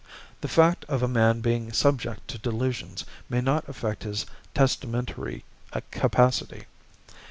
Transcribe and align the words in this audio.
The 0.41 0.47
fact 0.47 0.83
of 0.85 1.03
a 1.03 1.07
man 1.07 1.41
being 1.41 1.71
subject 1.73 2.27
to 2.29 2.39
delusions 2.39 3.05
may 3.29 3.39
not 3.39 3.69
affect 3.69 4.01
his 4.01 4.25
testamentary 4.55 5.43
capacity. 5.91 6.63